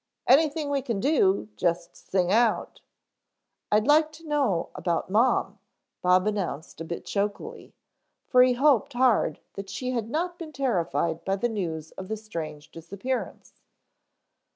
"Anything 0.25 0.71
we 0.71 0.81
can 0.81 0.99
do, 0.99 1.49
just 1.55 1.95
sing 1.95 2.31
out" 2.31 2.81
"I'd 3.71 3.85
like 3.85 4.11
to 4.13 4.27
know 4.27 4.71
about 4.73 5.11
Mom," 5.11 5.59
Bob 6.01 6.25
announced 6.25 6.81
a 6.81 6.83
bit 6.83 7.05
chokily, 7.05 7.75
for 8.25 8.41
he 8.41 8.53
hoped 8.53 8.93
hard 8.93 9.37
that 9.53 9.69
she 9.69 9.91
had 9.91 10.09
not 10.09 10.39
been 10.39 10.53
terrified 10.53 11.23
by 11.23 11.35
the 11.35 11.49
news 11.49 11.91
of 11.91 12.07
the 12.07 12.17
strange 12.17 12.71
disappearance. 12.71 13.61